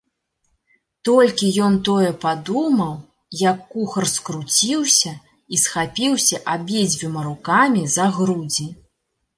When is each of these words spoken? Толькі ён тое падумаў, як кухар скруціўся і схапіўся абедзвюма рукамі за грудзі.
Толькі 1.09 1.49
ён 1.65 1.75
тое 1.89 2.09
падумаў, 2.23 2.95
як 3.51 3.57
кухар 3.75 4.09
скруціўся 4.15 5.13
і 5.55 5.61
схапіўся 5.67 6.43
абедзвюма 6.57 7.21
рукамі 7.31 7.87
за 7.97 8.05
грудзі. 8.19 8.67